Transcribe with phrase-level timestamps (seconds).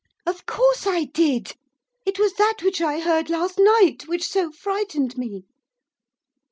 [0.25, 1.55] 'Of course I did.
[2.07, 5.45] It was that which I heard last night, which so frightened me.